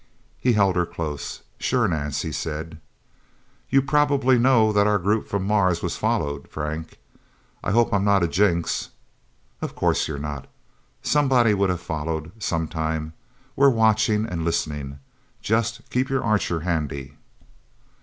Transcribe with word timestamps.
He 0.39 0.53
held 0.53 0.75
her 0.77 0.85
close. 0.87 1.43
"Sure, 1.59 1.87
Nance," 1.87 2.23
he 2.23 2.31
said. 2.31 2.79
"You 3.69 3.83
probably 3.83 4.39
know 4.39 4.73
that 4.73 4.87
our 4.87 4.97
group 4.97 5.27
from 5.27 5.45
Mars 5.45 5.83
was 5.83 5.95
followed, 5.95 6.47
Frank. 6.47 6.97
I 7.63 7.69
hope 7.69 7.93
I'm 7.93 8.03
not 8.03 8.23
a 8.23 8.27
jinx." 8.27 8.89
"Of 9.61 9.75
course 9.75 10.07
you're 10.07 10.17
not. 10.17 10.47
Somebody 11.03 11.53
would 11.53 11.69
have 11.69 11.81
followed 11.81 12.31
sometime. 12.41 13.13
We're 13.55 13.69
watching 13.69 14.25
and 14.25 14.43
listening. 14.43 14.97
Just 15.39 15.87
keep 15.91 16.09
your 16.09 16.23
Archer 16.23 16.61
handy..." 16.61 17.13